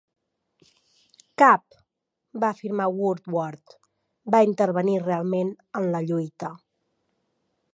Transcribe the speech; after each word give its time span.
Cap, 1.41 1.75
va 2.43 2.49
afirmar 2.57 2.87
Woordward, 2.95 3.75
va 4.37 4.41
intervenir 4.47 4.97
realment 5.05 5.53
en 5.83 5.87
la 5.97 6.03
lluita. 6.09 6.51